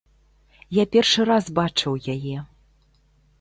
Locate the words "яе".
2.15-2.37